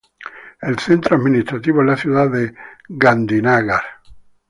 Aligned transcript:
El 0.63 0.79
centro 0.79 1.15
administrativo 1.15 1.81
es 1.81 1.85
la 1.87 1.95
ciudad 1.95 2.27
de 2.31 2.55
Gandhinagar. 2.89 3.83